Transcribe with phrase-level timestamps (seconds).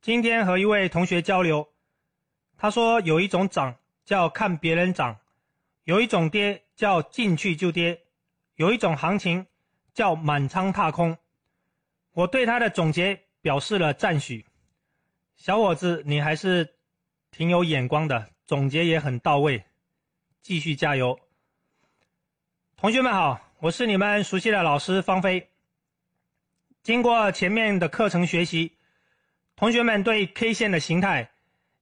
[0.00, 1.68] 今天和一位同学交流，
[2.56, 5.18] 他说有一种涨叫看别人涨，
[5.82, 8.00] 有一种跌叫进去就跌，
[8.54, 9.44] 有一种行情
[9.92, 11.18] 叫满仓踏空。
[12.12, 14.46] 我对他的总结表示了赞许。
[15.36, 16.76] 小伙子，你还是
[17.32, 19.64] 挺有眼光的，总结也很到位，
[20.42, 21.18] 继续加油。
[22.76, 25.50] 同学们好，我是你们熟悉的老师方飞。
[26.84, 28.77] 经过前面的课程学习。
[29.58, 31.32] 同学们对 K 线的形态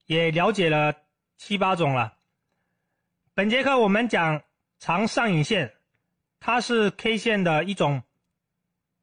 [0.07, 0.95] 也了解了
[1.37, 2.17] 七八种了。
[3.35, 4.41] 本节课我们讲
[4.79, 5.75] 长上影线，
[6.39, 8.01] 它是 K 线的一种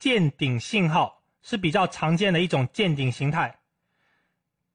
[0.00, 3.60] 见顶信号，是比较常见的一种见顶形态。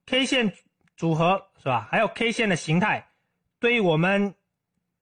[0.06, 0.54] K 线
[0.96, 1.90] 组合是吧？
[1.92, 3.10] 还有 K 线的形态，
[3.60, 4.34] 对于我们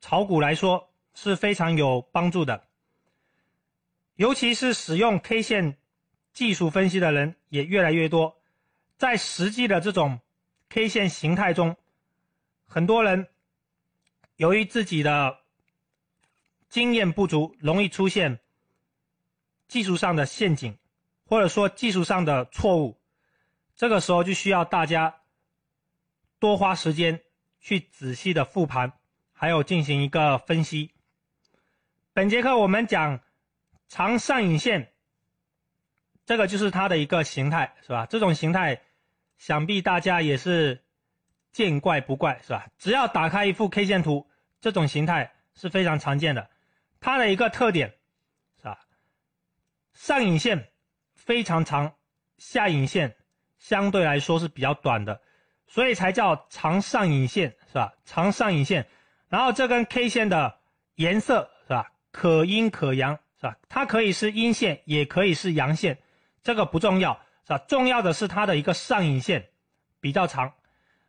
[0.01, 2.67] 炒股来说是非常有帮助的。
[4.15, 5.77] 尤其是使用 K 线
[6.33, 8.41] 技术分析的人也越来越多。
[8.97, 10.19] 在实际的这种
[10.69, 11.77] K 线形态中，
[12.65, 13.27] 很多人
[14.35, 15.39] 由于自己的
[16.67, 18.39] 经验不足，容易出现
[19.67, 20.77] 技术上的陷阱，
[21.25, 22.97] 或者说技术上的错误。
[23.75, 25.21] 这个时候就需要大家
[26.39, 27.21] 多花时间
[27.61, 28.93] 去仔细的复盘，
[29.31, 30.91] 还有进行一个分析。
[32.13, 33.19] 本节课我们讲
[33.87, 34.91] 长上影线，
[36.27, 38.05] 这个就是它的一个形态，是吧？
[38.05, 38.79] 这种形态。
[39.37, 40.83] 想必大家也是
[41.51, 42.65] 见怪不怪，是吧？
[42.79, 44.27] 只要打开一幅 K 线图，
[44.59, 46.49] 这种形态是非常常见的。
[46.99, 47.93] 它的一个特点，
[48.57, 48.79] 是吧？
[49.93, 50.69] 上影线
[51.13, 51.93] 非常长，
[52.39, 53.15] 下影线
[53.59, 55.21] 相对来说是比较短的，
[55.67, 57.93] 所以才叫长上影线，是吧？
[58.05, 58.87] 长上影线，
[59.29, 60.57] 然后这根 K 线的
[60.95, 61.91] 颜色，是吧？
[62.11, 63.55] 可阴可阳，是吧？
[63.69, 65.99] 它可以是阴线，也可以是阳线，
[66.47, 67.19] 这个不重要。
[67.45, 67.59] 是吧？
[67.59, 69.47] 重要的是它的一个上影线
[70.01, 70.51] 比较长，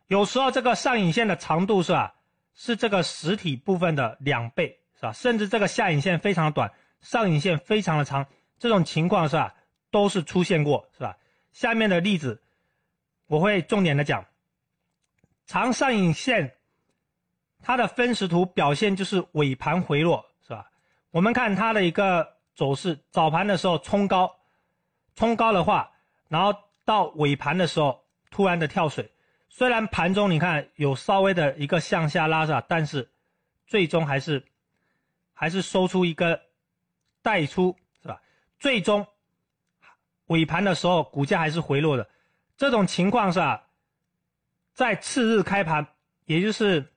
[0.07, 2.15] 有时候这个上影线的长度是吧，
[2.53, 5.11] 是这个实体部分的两倍，是吧？
[5.11, 6.71] 甚至这个下影线非常的短，
[7.01, 8.25] 上影线非常的长，
[8.57, 9.53] 这种情况是吧，
[9.91, 11.17] 都是出现过，是吧？
[11.51, 12.41] 下面的例子
[13.27, 14.25] 我会重点的讲，
[15.45, 16.55] 长上影线
[17.61, 20.71] 它的分时图表现就是尾盘回落，是吧？
[21.11, 24.38] 我们看它的一个走势，早盘的时候冲高，
[25.19, 25.91] 冲高的话。
[26.29, 29.11] 然后到尾盘的时候，突然的跳水，
[29.49, 32.63] 虽然盘中你看有稍微的一个向下拉是吧？
[32.69, 33.11] 但是
[33.67, 34.45] 最终还是
[35.33, 36.41] 还是收出一个
[37.21, 38.21] 带出是吧？
[38.59, 39.05] 最终
[40.27, 42.07] 尾盘的时候股价还是回落的，
[42.55, 43.67] 这种情况是吧？
[44.73, 45.87] 在次日开盘，
[46.25, 46.93] 也就是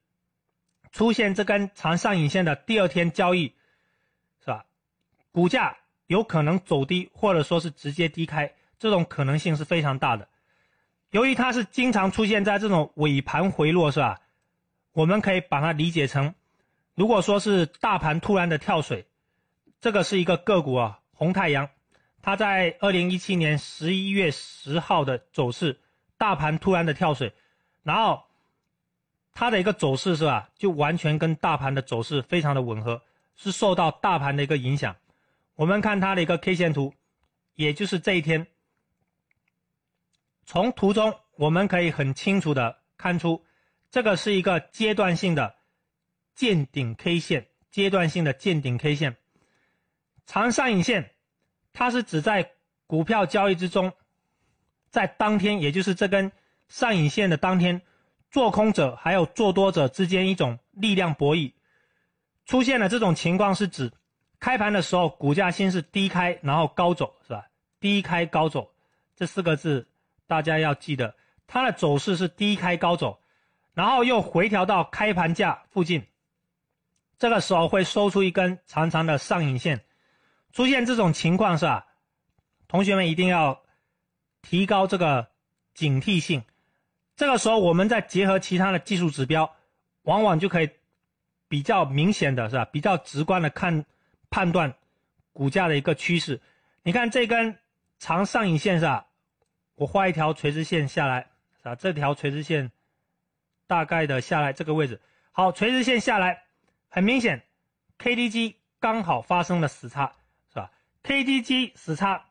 [0.93, 3.55] 出现这根长上影线的第二天交易，
[4.41, 4.65] 是吧？
[5.32, 5.78] 股价
[6.12, 8.53] 有可能走低，或者说是直接低开。
[8.78, 10.28] 这种可能性是非常大的，
[11.11, 14.21] 由于它是经常出现在这种尾盘回落，是吧？
[14.93, 16.34] 我们可以把它理解成，
[16.97, 19.06] 如果说是大盘突然的跳水，
[19.81, 21.71] 这个是一个个股啊，红太阳，
[22.23, 25.79] 它在二零一七年十一月十号的走势，
[26.19, 27.33] 大盘突然的跳水，
[27.84, 28.25] 然后
[29.33, 33.00] 它的一个走势是吧，就完全跟大盘的走势非常的吻合，
[33.37, 34.97] 是受到大盘的一个影响。
[35.55, 36.95] 我们看它的一个 K 线图，
[37.55, 38.47] 也就是这一天。
[40.45, 43.45] 从图中我们可以很清楚的看出，
[43.91, 45.55] 这个是一个阶段性的
[46.35, 49.17] 见顶 K 线，阶段性的见顶 K 线，
[50.27, 51.15] 长上影线，
[51.73, 52.53] 它是指在
[52.87, 53.93] 股票交易之中，
[54.91, 56.33] 在当天，也就是这根
[56.69, 57.83] 上影线的当天，
[58.31, 61.53] 做空者还有做多者之间一种力量博弈，
[62.47, 63.93] 出现了这种情况是指，
[64.43, 67.47] 开盘的时候股价先是低开，然后高走，是吧？
[67.79, 68.73] 低开高走
[69.15, 69.87] 这四个字。
[70.27, 71.15] 大家要记得，
[71.47, 73.21] 它的走势是低开高走，
[73.73, 76.05] 然后又回调到开盘价附近，
[77.19, 79.85] 这个时候会收出一根长长的上影线。
[80.53, 81.87] 出现这种情况是吧？
[82.67, 83.62] 同学们一定要
[84.41, 85.29] 提高这个
[85.73, 86.43] 警惕性。
[87.15, 89.55] 这个时候，我们再结合其他的技术指标，
[90.03, 90.69] 往往就可以
[91.47, 92.65] 比较明显的是吧？
[92.65, 93.85] 比较直观的看
[94.32, 94.75] 判断
[95.32, 96.40] 股价的一个趋势。
[96.82, 97.58] 你看这根
[97.99, 99.06] 长上影线是吧？
[99.76, 101.75] 我画一条垂直线下来，是吧？
[101.76, 102.73] 这条垂直线
[103.67, 105.00] 大概的下来这个位置，
[105.31, 106.44] 好，垂直线下来，
[106.88, 107.43] 很明显
[107.99, 110.12] ，KDJ 刚好发生了死叉，
[110.49, 110.70] 是吧
[111.05, 112.25] ？KDJ 死叉，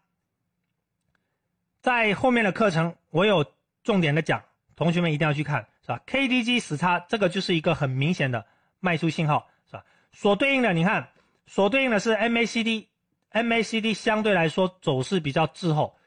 [1.81, 3.45] 在后面的课程我有
[3.83, 4.43] 重点的讲，
[4.75, 8.45] 同学们一定要去看，是吧？KDJ 死叉，这个就是一个很明显的
[8.79, 9.85] 卖出信号，是吧？
[10.11, 11.09] 所对应的，你看，
[11.53, 15.97] 所对应的是 MACD，MACD 相对来说走势比较滞后。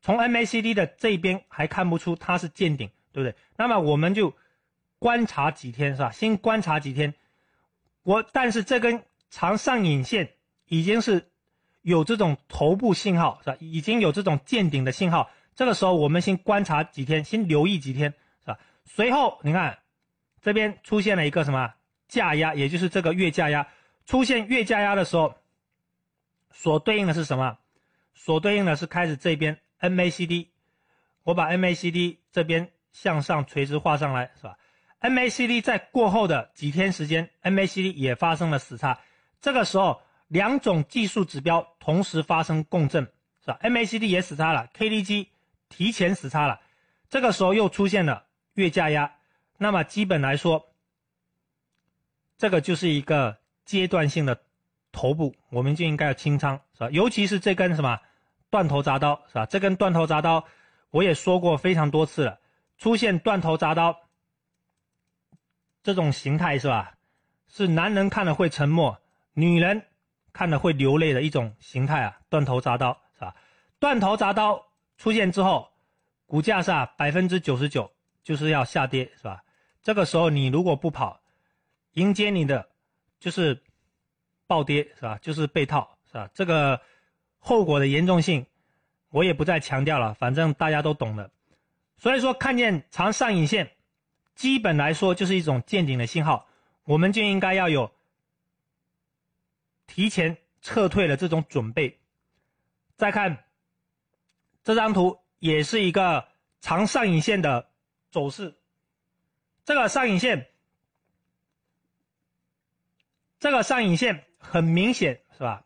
[0.00, 3.36] 从 MACD 的这边还看不出它是见顶，对不对？
[3.58, 4.32] 那么我们就
[4.98, 6.10] 观察几天，是吧？
[6.12, 7.12] 先观察几天。
[8.04, 10.30] 我但是这根长上影线
[10.64, 11.28] 已经是
[11.82, 13.56] 有这种头部信号，是吧？
[13.60, 15.30] 已经有这种见顶的信号。
[15.54, 18.58] 这个时候我们先观察几天，先留意几天，是吧？
[18.86, 19.78] 随后你看
[20.40, 21.74] 这边出现了一个什么
[22.08, 23.68] 价压，也就是这个月价压
[24.06, 25.34] 出现月价压的时候，
[26.50, 27.58] 所对应的是什么？
[28.14, 30.48] 所对应的是开始这边 MACD，
[31.24, 34.56] 我把 MACD 这边向上垂直画上来，是吧
[35.00, 39.00] ？MACD 在过后的几天时间，MACD 也发生了死叉，
[39.40, 43.12] 这个时候两种技术指标同时发生共振，
[43.44, 45.28] 是吧？MACD 也死叉了，KDJ
[45.68, 46.60] 提前死叉了，
[47.10, 49.16] 这个时候又出现了月价压，
[49.58, 50.72] 那么基本来说，
[52.38, 54.40] 这个就是一个阶段性的
[54.90, 56.90] 头部，我们就应该要清仓，是吧？
[56.90, 58.00] 尤其是这根什么
[58.48, 59.44] 断头铡刀，是吧？
[59.44, 60.42] 这根断头铡刀
[60.90, 62.40] 我也说过非常多次了，
[62.78, 63.94] 出现断头铡刀。
[65.82, 66.94] 这种形态是吧？
[67.48, 69.00] 是男人看了会沉默，
[69.34, 69.84] 女人
[70.32, 72.18] 看了会流泪的一种形态啊！
[72.28, 73.34] 断头铡刀是吧？
[73.78, 74.66] 断头铡刀
[74.96, 75.68] 出现之后，
[76.26, 77.90] 股价是啊百分之九十九
[78.22, 79.44] 就是要下跌是吧？
[79.82, 81.20] 这个时候你如果不跑，
[81.92, 82.68] 迎接你的
[83.26, 83.60] 就是
[84.46, 85.18] 暴跌是吧？
[85.20, 86.30] 就是被套是吧？
[86.32, 86.80] 这个
[87.40, 88.46] 后果的严重性
[89.08, 91.28] 我也不再强调了，反正大家都懂的。
[91.98, 93.72] 所以说看见长上影线。
[94.36, 96.46] 基本来说就是一种见顶的信号，
[96.84, 97.90] 我们就应该要有
[99.88, 101.98] 提前撤退的这种准备。
[102.94, 103.44] 再看
[104.62, 106.28] 这张图，也是一个
[106.60, 107.68] 长上影线的
[108.12, 108.54] 走势。
[109.64, 110.46] 这个上影线，
[113.38, 115.64] 这个上影线很明显是吧？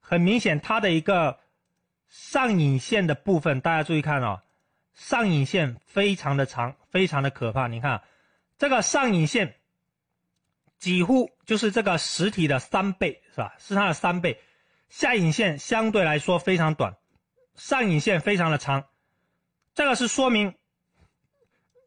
[0.00, 1.38] 很明显，它的一个
[2.08, 4.40] 上影线的部分，大家注意看哦，
[4.94, 7.68] 上影线非常的长，非常的可怕。
[7.68, 8.02] 你看。
[8.58, 9.56] 这个上影线
[10.78, 13.56] 几乎就是这个实体的三倍，是吧？
[13.58, 14.40] 是它的三倍。
[14.88, 16.94] 下影线相对来说非常短，
[17.56, 18.84] 上影线非常的长。
[19.74, 20.54] 这个是说明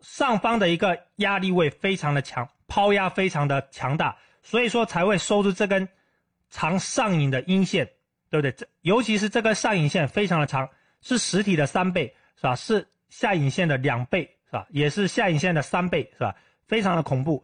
[0.02, 5.90] 上方的一个压力位非常的强，抛压非常的强大，所以说才会收出这根
[6.52, 7.84] 长上影的阴线，
[8.30, 8.52] 对不对？
[8.52, 10.70] 这尤其是这根上影线非常的长，
[11.02, 12.56] 是实体的三倍，是吧？
[12.56, 14.68] 是下影线的两倍，是吧？
[14.70, 16.36] 也是下影线的三倍，是吧？
[16.68, 17.44] 非常的恐怖，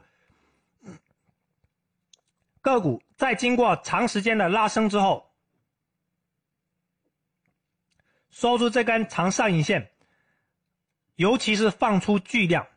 [2.61, 5.31] 个股在经过长时间的拉升之后，
[8.29, 9.91] 收出这根长上影线，
[11.15, 12.67] 尤其是放出巨量，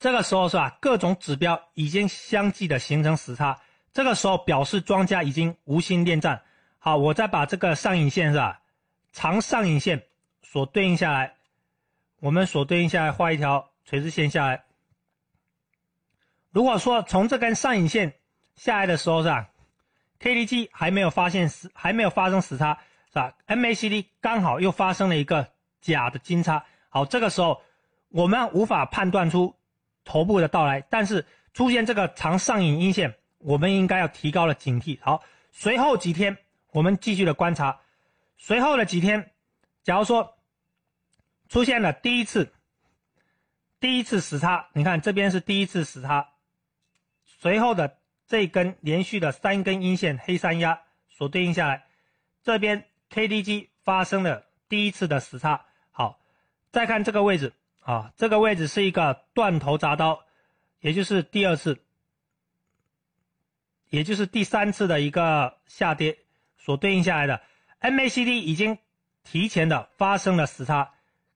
[0.00, 0.78] 这个时候是吧？
[0.80, 3.60] 各种指标已经相继的形成死叉，
[3.92, 6.42] 这个时候表示庄家已经无心恋战。
[6.78, 8.62] 好，我再把这个上影线是吧？
[9.12, 10.06] 长上影线
[10.42, 11.34] 所对应下来，
[12.20, 14.64] 我们所对应下来画一条垂直线下来。
[16.50, 18.14] 如果说从这根上影线
[18.56, 19.50] 下来的时候是吧
[20.18, 25.48] ，KDJ 还没有发现死，还没有发生死叉是吧？MACD 刚好又发生了一个
[25.82, 27.60] 假的金叉，好，这个时候
[28.08, 29.54] 我们无法判断出
[30.10, 31.24] 头部的到来，但是
[31.54, 34.98] 出现这个长上影阴线，我们应该要提高了警惕。
[35.00, 35.22] 好，
[35.52, 36.36] 随后几天
[36.72, 37.80] 我们继续的观察，
[38.36, 39.30] 随后的几天，
[39.84, 40.36] 假如说
[41.48, 42.52] 出现了第一次
[43.78, 46.30] 第一次死叉，你看这边是第一次死叉。
[47.24, 51.86] 随后的这根连续的三根阴线黑三压所对应下来，
[52.42, 55.66] 这边 KDJ 发生了第一次的死叉。
[55.92, 56.18] 好，
[56.72, 57.52] 再看这个位置
[57.90, 60.24] 啊，这个位置是一个断头铡刀，
[60.78, 61.82] 也就是第二次，
[63.88, 66.18] 也就是第三次的一个下跌
[66.56, 67.42] 所对应下来的
[67.80, 68.78] MACD 已经
[69.24, 70.92] 提前的发生了死叉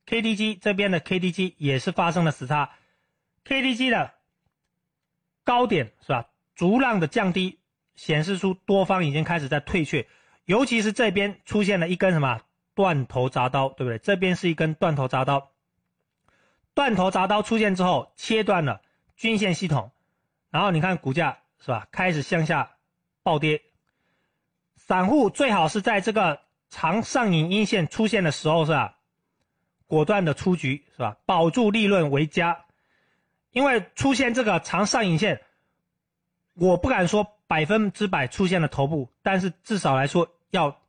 [0.06, 2.70] ，KDJ 这边的 KDJ 也是发生了死叉
[3.44, 4.12] ，KDJ 的。
[5.42, 6.28] 高点是吧？
[6.54, 7.58] 逐浪的降低，
[7.96, 10.06] 显示出多方已经开始在退却，
[10.46, 12.40] 尤其是这边出现了一根什么
[12.74, 13.98] 断头铡刀，对不对？
[13.98, 15.50] 这边是一根断头铡刀，
[16.74, 18.82] 断头铡刀出现之后，切断了
[19.16, 19.92] 均线系统，
[20.50, 21.86] 然后你看股价是吧？
[21.90, 22.76] 开始向下
[23.22, 23.62] 暴跌，
[24.76, 28.98] 散户最好是在这个长上影阴线出现的时候是吧？
[29.86, 31.16] 果断的出局是吧？
[31.24, 32.64] 保住利润为佳。
[33.52, 35.40] 因为出现这个长上影线，
[36.54, 40.80] 我不敢说百分之百出现了头部，但是至少来说要，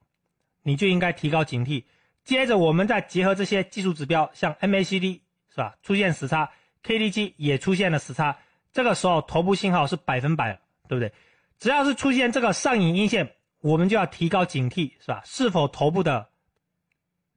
[0.63, 1.83] 你就应该提高警惕。
[2.23, 5.19] 接着我们再结合这些技术指标，像 MACD
[5.55, 6.51] 是吧，出现死叉
[6.83, 8.37] ，KDJ 也出现了死叉，
[8.73, 10.59] 这个时候头部信号是百分百，
[10.89, 11.13] 对不对？
[11.59, 15.21] 只要是出现这个上影阴线，我们就要提高警惕，是吧？
[15.23, 16.27] 是否头部的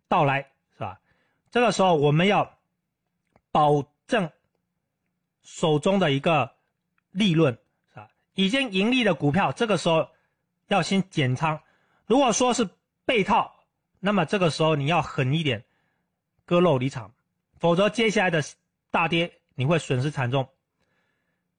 [0.09, 0.99] 到来，是吧？
[1.53, 2.59] 这个时候我们要
[3.53, 4.29] 保证
[5.45, 6.57] 手中的一个
[7.13, 7.57] 利润，
[7.91, 8.09] 是吧？
[8.35, 10.09] 已经盈利的股票，这个时候
[10.67, 11.61] 要先减仓。
[12.07, 12.69] 如果说是
[13.05, 13.55] 被套，
[14.01, 15.65] 那么这个时候你要狠一点，
[16.45, 17.13] 割肉离场，
[17.59, 18.43] 否则接下来的
[18.91, 20.49] 大跌你会损失惨重。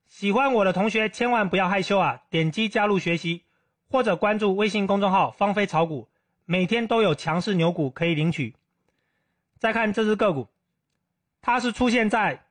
[0.07, 3.43] 喜欢我的同学千万不要害羞啊，点击加入学习，
[3.89, 6.09] 或者关注微信公众号“芳菲炒股”，
[6.45, 8.55] 每天都有强势牛股可以领取。
[9.59, 10.47] 再看这只个股，
[11.41, 12.43] 它是出现在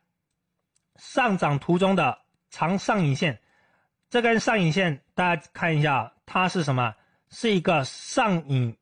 [0.97, 3.40] 上涨途中的长上影线。
[4.11, 6.95] 这根上影线，大家看一下，它是什么？
[7.31, 8.76] 是一个上影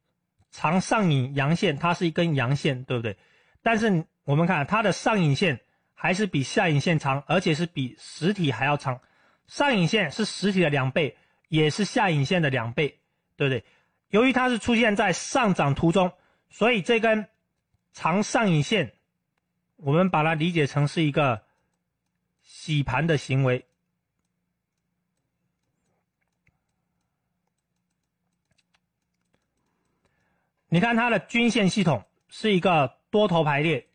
[0.51, 3.17] 长上影阳线，它是一根阳线，对不对？
[3.63, 5.61] 但是我们看它的上影线
[5.95, 9.01] 还是比下影线长，而且是比实体还要长。
[9.47, 11.17] 上影线是实体的两倍，
[11.49, 12.99] 也是下影线的两倍，
[13.37, 13.65] 对不对？
[14.11, 16.13] 由于它是出现在上涨途中，
[16.51, 17.27] 所以这根。
[17.99, 18.93] 长上影线，
[19.77, 21.47] 我们把它理解成是一个
[22.43, 23.65] 洗盘的行为。
[30.69, 33.89] 你看它的均线系统是一个多头排列，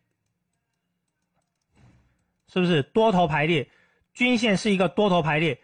[2.52, 3.70] 是不是多头排列？
[4.14, 5.60] 均线是一个多头排列，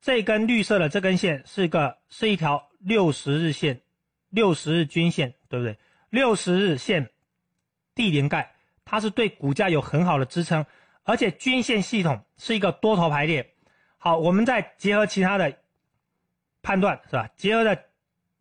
[0.00, 3.80] 这根绿色的这根线是一个是一条六十日线，
[4.30, 5.78] 六十日均线，对不对？
[6.10, 7.10] 六十日线。
[7.96, 10.66] 地连盖，它是对股价有很好的支撑，
[11.04, 13.54] 而且均线系统是一个多头排列。
[13.98, 15.56] 好，我们再结合其他的
[16.60, 17.30] 判断，是吧？
[17.36, 17.84] 结合的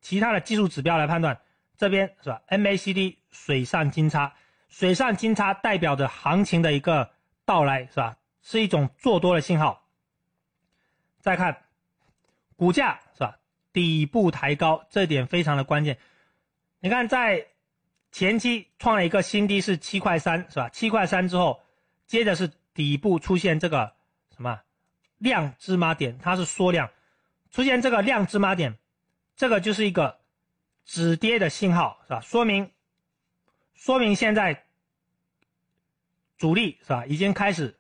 [0.01, 1.39] 其他的技术指标来判断，
[1.77, 4.34] 这边是吧？MACD 水上金叉，
[4.70, 7.12] 水上金叉代表着行情的一个
[7.46, 8.18] 到来，是吧？
[8.42, 9.88] 是一种做多的信号。
[11.20, 11.64] 再看
[12.56, 13.40] 股价，是吧？
[13.72, 15.98] 底部抬高，这点非常的关键。
[16.80, 17.48] 你看在。
[18.16, 20.70] 前期创了一个新低是七块三，是吧？
[20.70, 21.64] 七块三之后，
[22.06, 23.96] 接着是底部出现这个
[24.36, 24.62] 什么
[25.18, 26.92] 量芝麻点，它是缩量，
[27.50, 28.78] 出现这个量芝麻点，
[29.36, 30.20] 这个就是一个
[30.86, 32.22] 止跌的信号，是吧？
[32.22, 32.70] 说明
[33.74, 34.64] 说明现在
[36.38, 37.78] 主力是吧，已经开始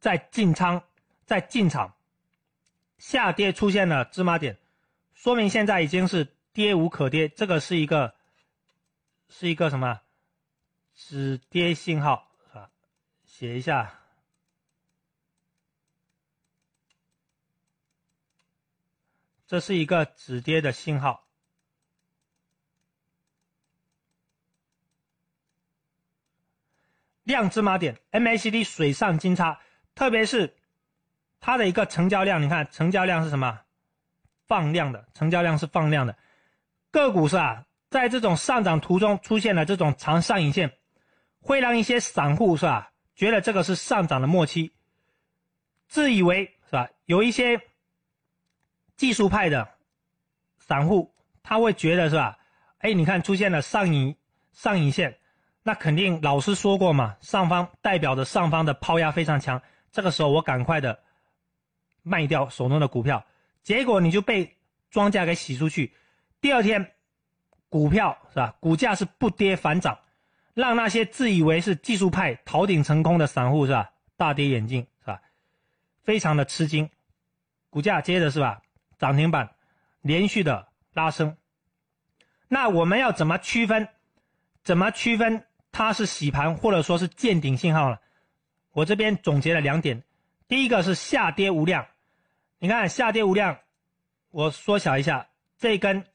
[0.00, 0.82] 在进仓，
[1.24, 1.94] 在进场，
[2.98, 4.58] 下跌出现了芝麻点，
[5.14, 8.14] 说明现在已经是跌无可跌，这个是一个。
[9.26, 10.00] 是一个什么
[10.94, 12.70] 止跌信号是吧？
[13.24, 13.98] 写一下，
[19.48, 21.23] 这是一个止跌的信号。
[27.24, 29.60] 量芝麻点，MACD 水上金叉，
[29.94, 30.54] 特别是
[31.40, 33.60] 它的一个成交量，你看成交量是什么？
[34.46, 36.16] 放量的，成交量是放量的，
[36.90, 37.64] 个股是吧？
[37.88, 40.72] 在这种上涨途中出现了这种长上影线，
[41.40, 44.72] 会让一些散户是吧，觉得这个是上涨的末期，
[45.88, 46.90] 自以为是吧？
[47.06, 47.60] 有一些
[48.96, 49.66] 技术派的
[50.58, 52.38] 散户，他会觉得是吧？
[52.78, 54.14] 哎，你看出现了上影
[54.52, 55.18] 上影线，
[55.64, 61.00] 那肯定老师说过嘛，上方代表着上方的抛压非常强，这个时候我赶快的
[62.04, 63.26] 卖掉手中的股票，
[63.64, 64.56] 结果你就被
[64.90, 65.92] 庄家给洗出去，
[66.40, 66.92] 第二天。
[67.70, 68.54] 股票是吧？
[68.60, 69.98] 股价是不跌反涨，
[70.54, 73.90] 让那些自以为是技术派逃顶成功的散户是吧？
[74.16, 75.20] 大跌眼镜是吧？
[76.04, 76.88] 非常的吃惊，
[77.70, 78.62] 股价接着是吧？
[78.96, 79.56] 涨停板
[80.02, 81.36] 连续的拉升。
[82.46, 83.88] 那我们要怎么区分？
[84.62, 88.00] 怎么区分它是洗盘或者说是见顶信号了？
[88.70, 90.04] 我这边总结了两点，
[90.46, 91.84] 第一个是下跌无量，
[92.60, 93.58] 你看下跌无量，
[94.30, 95.26] 我缩小一下
[95.58, 96.06] 这根。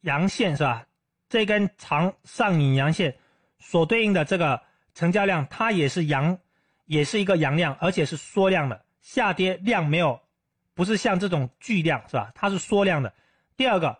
[0.00, 0.86] 阳线是吧？
[1.28, 3.18] 这根长上影阳线
[3.58, 4.62] 所对应的这个
[4.94, 6.38] 成交量，它也是阳，
[6.86, 8.82] 也是一个阳量，而且是缩量的。
[9.02, 10.22] 下跌量没有，
[10.72, 12.32] 不是像这种巨量是吧？
[12.34, 13.12] 它是缩量的。
[13.58, 13.98] 第二个，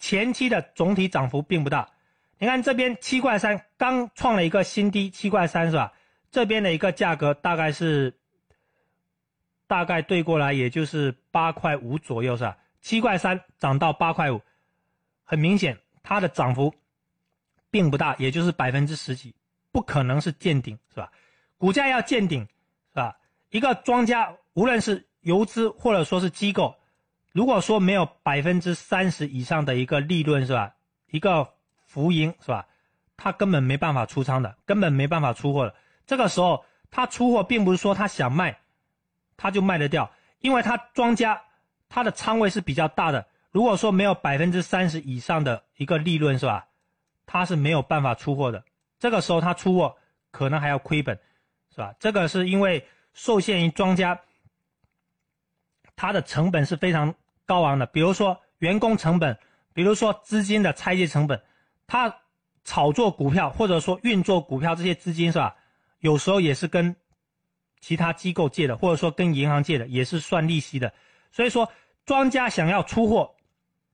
[0.00, 1.88] 前期的总体涨幅并不大。
[2.44, 5.94] 你看这边七块三刚创了一个新低，七块三是吧？
[6.30, 8.18] 这边的一个价格大概是，
[9.66, 12.58] 大概对过来也就是八块五左右是吧？
[12.82, 14.42] 七块三涨到八块五。
[15.22, 16.74] 很明显，它的涨幅
[17.70, 19.34] 并不大，也就是百分之十几，
[19.72, 21.10] 不可能是见顶，是吧？
[21.56, 22.42] 股价要见顶，
[22.90, 23.16] 是吧？
[23.48, 26.76] 一个庄家，无论是游资或者说是机构，
[27.32, 30.74] 如果说没有百分之三十以上的一个利润，是吧？
[31.10, 31.53] 一个
[31.94, 32.66] 浮盈，是吧？
[33.16, 35.74] 他根本没办法出仓的，根本没办法出货的。
[36.08, 38.58] 这个时候，他出货并不是说他想卖，
[39.36, 40.10] 他就卖得掉，
[40.40, 41.40] 因为他庄家
[41.88, 43.28] 他的仓位是比较大的。
[43.52, 46.66] 如果说没有百分之三十以上的一个利润是吧，
[47.26, 48.64] 他是没有办法出货的。
[48.98, 49.96] 这个时候他出货
[50.32, 51.20] 可能还要亏本，
[51.70, 51.94] 是吧？
[52.00, 54.20] 这个是因为受限于庄家，
[55.94, 57.14] 他的成本是非常
[57.46, 59.38] 高昂的，比如说员工成本，
[59.72, 61.40] 比如说资金的拆借成本，
[61.86, 62.20] 他
[62.64, 65.56] 炒作股票或者说运作股票这些资金是吧？
[66.00, 66.96] 有时候也是跟
[67.80, 70.92] 其他机构借的，或者说跟银行借的，也是算利息的。
[71.30, 71.70] 所以说，
[72.06, 73.34] 庄家想要出货，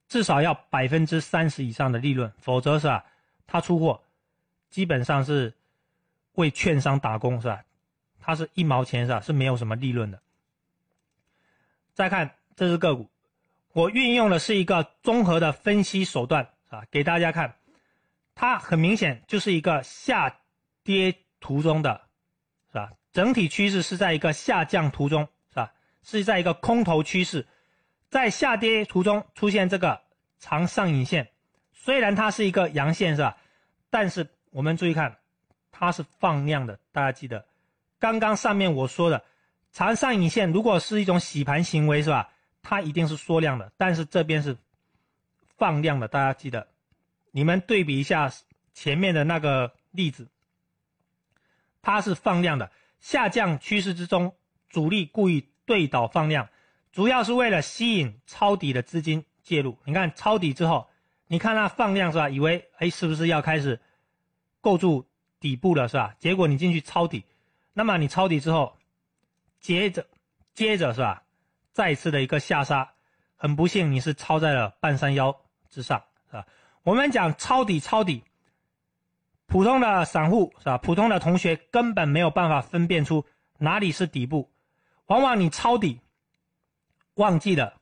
[0.07, 3.03] 至少要百分之三十以上的利润，否则是吧？
[3.47, 4.01] 他出货
[4.69, 5.53] 基本上是
[6.33, 7.63] 为券商打工是吧？
[8.21, 9.19] 他是一毛钱是吧？
[9.19, 10.21] 是没有什么利润的。
[11.93, 13.09] 再看这只个股，
[13.73, 17.55] 我运用的是一个综合的分析手段啊，给大家看，
[18.35, 20.41] 它很明显就是一个下
[20.83, 22.01] 跌途中的，
[22.71, 22.91] 是吧？
[23.11, 25.73] 整体趋势是在一个下降途中，是吧？
[26.01, 27.47] 是在一个空头趋势，
[28.09, 30.01] 在下跌途中出现这个
[30.39, 31.29] 长上影线，
[31.73, 33.37] 虽然它是一个阳线，是吧？
[33.89, 35.17] 但是我们注意看，
[35.71, 37.45] 它是放量的，大家记得，
[37.99, 39.23] 刚刚上面我说的
[39.71, 42.29] 长上影线如果是一种洗盘行为，是吧？
[42.63, 44.55] 它一定是缩量的，但是这边是
[45.57, 46.67] 放量的，大家记得，
[47.31, 48.31] 你们对比一下
[48.73, 50.29] 前面的那个例子，
[51.81, 52.71] 它是放量的。
[52.99, 54.35] 下降趋势之中，
[54.69, 56.49] 主力故意对倒放量，
[56.91, 59.77] 主要是为了吸引抄底的资金介入。
[59.85, 60.87] 你看抄底之后，
[61.25, 62.29] 你看它放量是吧？
[62.29, 63.81] 以为哎是不是要开始
[64.61, 65.07] 构筑
[65.39, 66.15] 底部了是吧？
[66.19, 67.25] 结果你进去抄底，
[67.73, 68.77] 那么你抄底之后，
[69.59, 70.05] 接着
[70.53, 71.23] 接着是吧？
[71.73, 72.93] 再次的一个下杀，
[73.35, 76.45] 很不幸你是抄在了半山腰之上是吧？
[76.83, 78.23] 我们讲抄底抄底。
[79.45, 80.77] 普通的散户是吧？
[80.77, 83.25] 普通的同学根本没有办法分辨出
[83.57, 84.49] 哪里是底部，
[85.07, 85.99] 往往你抄底，
[87.15, 87.81] 忘记了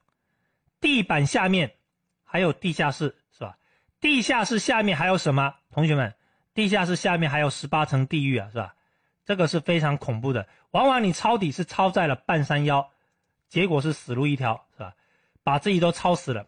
[0.82, 1.76] 地板下面
[2.24, 3.56] 还有地下室是吧？
[4.00, 5.54] 地下室下面还有什么？
[5.70, 6.16] 同学们，
[6.56, 8.74] 地下室下面还有十八层地狱啊，是吧？
[9.24, 10.48] 这个是非常恐怖的。
[10.72, 12.90] 往往你抄底是抄在了半山腰，
[13.48, 14.96] 结果是死路一条，是吧？
[15.44, 16.48] 把自己都抄死了。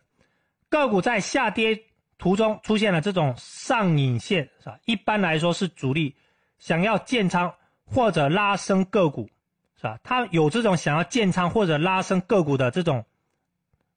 [0.67, 1.83] 个股在下跌。
[2.21, 4.79] 图中出现了这种上影线，是吧？
[4.85, 6.15] 一般来说是主力
[6.59, 7.51] 想要建仓
[7.83, 9.27] 或者拉升个股，
[9.75, 9.99] 是吧？
[10.03, 13.03] 它有这种想要建仓或者拉升个股的这种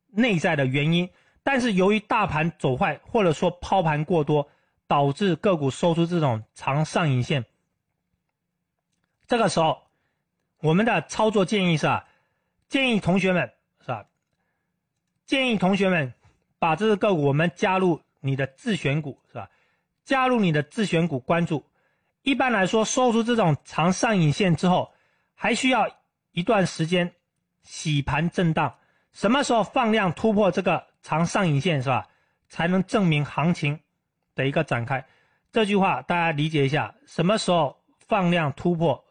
[0.09, 1.11] 内在的原因，
[1.43, 4.49] 但是由于大盘走坏或者说抛盘过多，
[4.87, 7.45] 导致个股收出这种长上影线。
[9.27, 9.83] 这个时候，
[10.61, 12.09] 我们的操作建议是吧？
[12.71, 14.07] 建议同学们是吧？
[15.27, 16.15] 建议同学们
[16.59, 18.01] 把这个个股我们加入。
[18.25, 19.51] 你的自选股是吧？
[20.03, 21.67] 加入你的自选股关注。
[22.23, 24.93] 一般来说，收出这种长上影线之后，
[25.35, 25.87] 还需要
[26.33, 27.13] 一段时间
[27.63, 28.77] 洗盘震荡。
[29.13, 32.09] 什么时候放量突破这个长上影线是吧？
[32.49, 33.79] 才能证明行情
[34.35, 35.07] 的一个展开。
[35.53, 36.95] 这句话大家理解一下。
[37.07, 39.05] 什么时候放量突破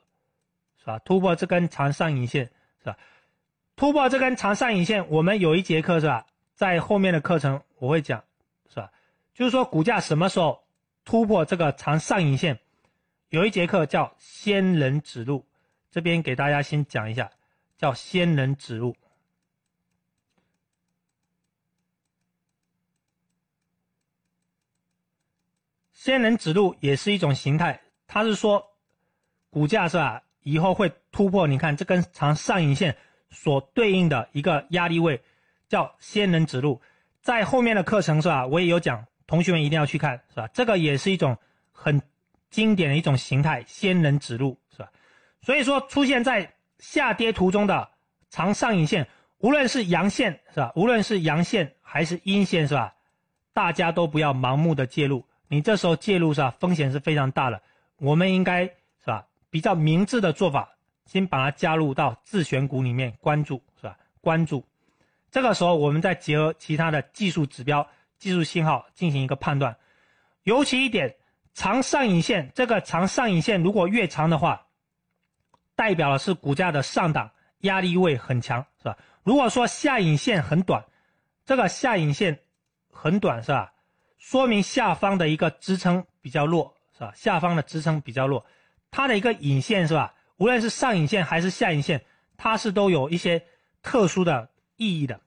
[0.80, 0.98] 是吧？
[1.00, 2.50] 突破这根长上影线
[2.80, 2.98] 是吧？
[3.76, 6.26] 突破这根长上影线，我们有一节课是吧？
[6.56, 8.24] 在后面的课程我会讲。
[9.34, 10.64] 就是说，股价什么时候
[11.04, 12.60] 突破这个长上影线？
[13.30, 15.48] 有一节课叫“仙人指路”，
[15.90, 17.32] 这边给大家先讲一下，
[17.78, 18.96] 叫“仙人指路”。
[25.92, 28.76] 仙人指路也是一种形态，它是说
[29.50, 30.22] 股价是吧？
[30.42, 32.98] 以后会突破，你看这根长上影线
[33.32, 35.24] 所对应的一个压力位，
[35.68, 36.82] 叫仙人指路。
[37.22, 38.46] 在后面的课程是吧？
[38.46, 39.08] 我也有讲。
[39.34, 40.48] 同学们一定要去看，是吧？
[40.54, 41.36] 这个也是一种
[41.72, 42.00] 很
[42.52, 44.92] 经典的一种形态，仙人指路，是吧？
[45.42, 47.90] 所以说，出现在下跌途中的
[48.30, 49.08] 长上影线，
[49.40, 50.72] 无论是阳线，是吧？
[50.76, 52.94] 无论是阳线还是阴线，是吧？
[53.54, 56.52] 大家都不要盲目的介入，你这时候介入是吧？
[56.60, 57.60] 风险是非常大的。
[57.98, 59.26] 我们应该是吧？
[59.50, 60.76] 比较明智的做法，
[61.08, 63.98] 先把它加入到自选股里面关注，是吧？
[64.22, 64.64] 关注，
[65.32, 67.88] 这个时候我们再结合其他的技术指标。
[68.18, 69.78] 技术信号进行一个判断，
[70.44, 71.16] 尤其一点，
[71.54, 74.68] 长上影线这个长上影线如果越长的话，
[75.76, 78.98] 代表的是股价的上档压力位很强，是吧？
[79.24, 80.86] 如果说下影线很短，
[81.46, 82.40] 这个下影线
[82.90, 83.74] 很短，是吧？
[84.18, 87.12] 说明下方的一个支撑比较弱，是吧？
[87.16, 88.46] 下方的支撑比较弱，
[88.92, 90.14] 它的一个影线是吧？
[90.38, 92.06] 无论是上影线还是下影线，
[92.38, 93.46] 它是都有一些
[93.82, 95.20] 特殊的意义的。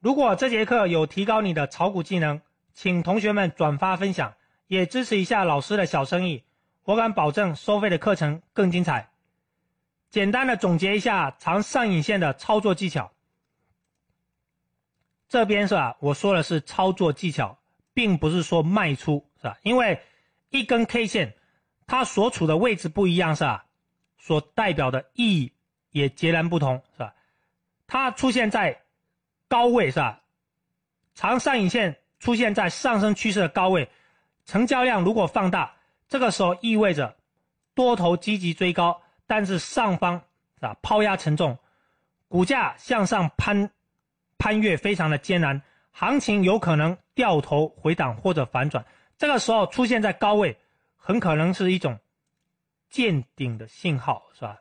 [0.00, 2.40] 如果这节课有提高你的炒股技能，
[2.72, 4.34] 请同学们转发分享，
[4.68, 6.44] 也支持一下老师的小生意。
[6.84, 9.10] 我敢保证收费的课程更精彩。
[10.08, 13.12] 简单的总结一下长上影线的操作技巧。
[15.28, 15.96] 这边是吧？
[15.98, 17.58] 我说的是操作技巧，
[17.92, 19.58] 并不是说卖出是吧？
[19.62, 20.00] 因为
[20.50, 21.34] 一根 K 线，
[21.88, 23.66] 它所处的位置不一样是吧？
[24.16, 25.52] 所代表的意义
[25.90, 27.14] 也截然不同是吧？
[27.88, 28.80] 它出现在
[29.48, 30.20] 高位是吧？
[31.14, 33.88] 长上影线出现在上升趋势的高位，
[34.44, 35.74] 成交量如果放大，
[36.08, 37.16] 这个时候意味着
[37.74, 40.22] 多头积极追高，但是上方
[40.60, 41.58] 啊抛压沉重，
[42.28, 43.70] 股价向上攀
[44.38, 48.84] 攀越非常的艰难，行情有可能掉头回档或者反转。
[49.16, 50.56] 这个时候出现在高位，
[50.96, 51.98] 很可能是一种
[52.88, 54.58] 见顶的信号，是吧？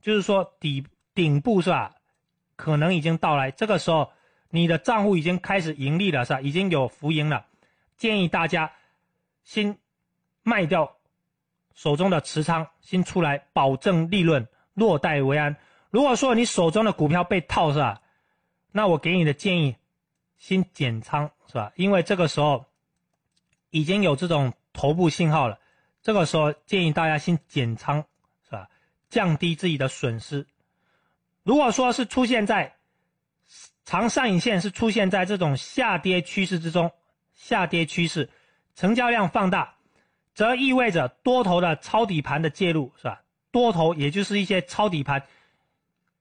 [0.00, 1.94] 就是说底顶部是吧？
[2.56, 3.50] 可能已经到来。
[3.50, 4.12] 这个时候
[4.50, 6.40] 你的账户已经开始盈利了，是吧？
[6.40, 7.46] 已经有浮盈了。
[7.96, 8.70] 建议大家
[9.42, 9.78] 先
[10.42, 10.96] 卖掉
[11.74, 15.56] 手中的持仓，先出来保证利润，落袋为安。
[15.90, 18.02] 如果说你手中的股票被套，是吧？
[18.72, 19.76] 那我给你的建议，
[20.36, 21.72] 先减仓，是吧？
[21.76, 22.66] 因为这个时候。
[23.72, 25.56] 已经有这种头部信号了，
[26.02, 28.04] 这个时候建议大家先减仓，
[28.44, 28.68] 是吧？
[29.08, 30.44] 降低自己的损失。
[31.44, 32.74] 如果说是出现在
[33.84, 36.92] 长上影线是出现在这种下跌趋势之中，
[37.34, 38.30] 下跌趋势，
[38.74, 39.74] 成交量放大，
[40.34, 43.22] 则意味着多头的抄底盘的介入，是吧？
[43.50, 45.26] 多头也就是一些抄底盘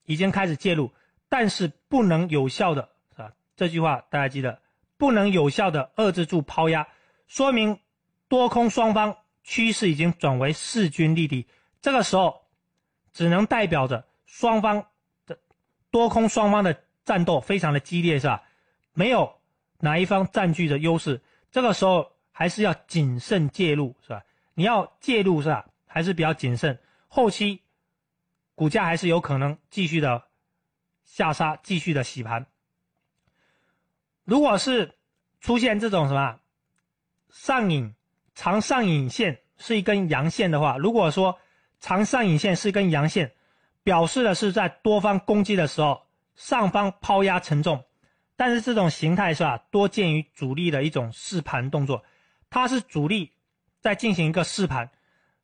[0.06, 0.91] 已经开始介入，
[1.28, 3.32] 但是不能有效的，是吧？
[3.56, 4.60] 这句话大家记得，
[4.98, 6.88] 不能有效的遏制住抛压。
[7.28, 7.80] 说明
[8.28, 11.45] 多空双方趋势已经转为势均力敌，
[11.82, 12.41] 这个时候
[13.13, 14.88] 只能代表着双方
[15.28, 15.38] 的
[15.91, 18.43] 多空双方的战斗非常的激烈，是吧？
[18.93, 19.41] 没有
[19.80, 21.19] 哪一方占据着优势，
[21.50, 24.24] 这个时候还是要谨慎介入，是吧？
[24.54, 25.65] 你要介入是吧？
[25.88, 27.63] 还是比较谨慎，后期
[28.54, 30.26] 股价还是有可能继续的
[31.04, 32.45] 下杀，继续的洗盘。
[34.24, 34.93] 如果是
[35.41, 36.39] 出现这种什么？
[37.32, 37.95] 上影
[38.36, 41.39] 长上影线是一根阳线的话，如果说
[41.80, 43.34] 长上影线是一根阳线，
[43.82, 46.06] 表示的是在多方攻击的时候，
[46.39, 47.84] 上方抛压沉重，
[48.38, 52.06] 但是这种形态是吧，多见于主力的一种试盘动作，
[52.49, 53.34] 它是主力
[53.82, 54.89] 在进行一个试盘，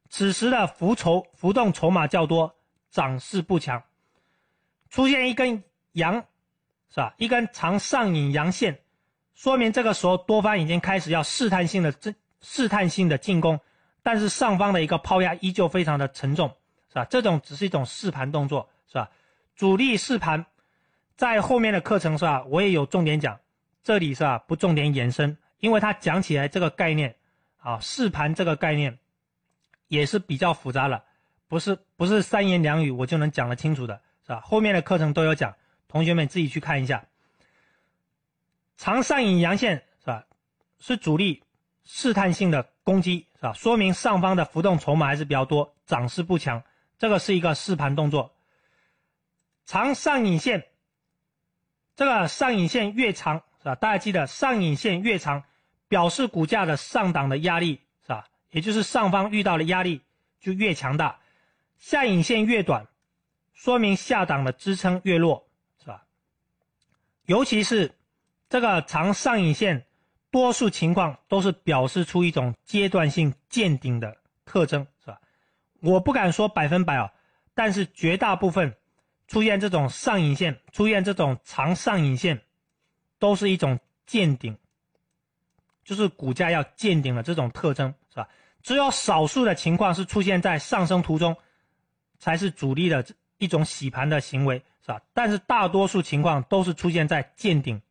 [0.10, 2.56] 此时的浮筹浮动筹码较多，
[2.90, 3.84] 涨势不强，
[4.90, 6.24] 出现一根阳，
[6.90, 7.14] 是吧？
[7.18, 8.80] 一根长上影阳线。
[9.34, 13.60] 说明这个时候多方已经开始要试探性的这试探性的进攻，
[14.02, 16.56] 但是上方的一个抛压依旧非常的沉重，
[16.88, 17.04] 是吧？
[17.04, 19.12] 这种只是一种试盘动作，是吧？
[19.58, 20.46] 主力试盘，
[21.16, 22.44] 在后面的课程是吧？
[22.46, 23.40] 我也有重点讲，
[23.84, 24.38] 这里是吧？
[24.40, 27.16] 不重点延伸，因为它讲起来这个概念，
[27.58, 29.00] 啊，试盘这个概念，
[29.88, 31.04] 也是比较复杂了，
[31.48, 34.42] 不是不是三言两语我就能讲得清楚的，是吧？
[34.42, 35.56] 后面的课程都有讲，
[35.88, 37.06] 同学们自己去看一下。
[38.78, 40.26] 长上影阳线是吧？
[40.80, 41.44] 是主力
[41.86, 43.54] 试探性的攻击是吧？
[43.54, 46.62] 说明上方的浮动筹码还是比较多，涨势不强。
[47.00, 48.36] 这个是一个试盘动作。
[49.66, 50.66] 长上影线，
[51.96, 53.76] 这个上影线越长是吧？
[53.76, 55.44] 大家记得上影线越长，
[55.88, 58.28] 表示股价的上档的压力是吧？
[58.52, 60.02] 也就是上方遇到的压力
[60.40, 61.20] 就越强大。
[61.78, 62.88] 下影线越短，
[63.54, 65.48] 说明下档的支撑越弱
[65.80, 66.04] 是吧？
[67.26, 67.94] 尤其是。
[68.48, 69.86] 这个长上影线，
[70.30, 75.20] 多数情况都是表示出一种阶段性见顶的特征，是吧？
[75.82, 77.12] 我不敢说百分百啊，
[77.56, 78.78] 但是绝大部分
[79.28, 82.42] 出现这种上影线，出现这种长上影线，
[83.20, 84.58] 都是一种见顶，
[85.84, 88.30] 就是股价要见顶的这种特征，是吧？
[88.62, 91.38] 只有少数的情况是出现在上升途中，
[92.18, 93.06] 才是主力的
[93.38, 95.02] 一种洗盘的行为，是吧？
[95.14, 97.82] 但是大多数情况都是出现在见顶。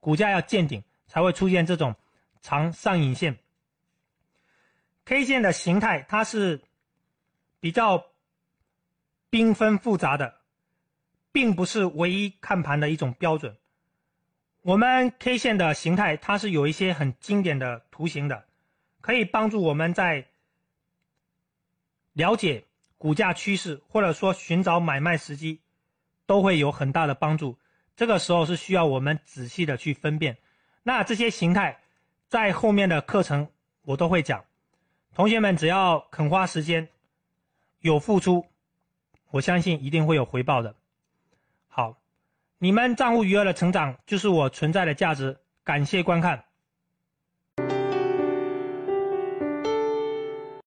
[0.00, 1.94] 股价要见顶才会出现这种
[2.40, 3.38] 长上影线。
[5.04, 6.60] K 线的形态它是
[7.60, 8.04] 比较
[9.32, 10.34] 缤纷复杂的，
[11.32, 13.56] 并不是唯一看盘的一种标准。
[14.60, 18.44] 我们 K 线的形态它是有一些很经典的图形的，
[19.00, 20.26] 可以帮助我们在
[22.12, 22.64] 了解
[22.98, 25.60] 股价趋势或者说寻找买卖时机，
[26.26, 27.58] 都会有很大的帮助。
[27.96, 30.36] 这个时候是需要我们仔细的去分辨，
[30.82, 31.80] 那这些形态
[32.28, 33.48] 在后面的课程
[33.80, 34.44] 我都会讲，
[35.14, 36.90] 同学们只要肯花时间，
[37.80, 38.46] 有付出，
[39.32, 40.76] 我相信一定会有回报的。
[41.66, 41.98] 好，
[42.58, 46.44] 你们账户余额的成长就是我存在的价值，感谢观看。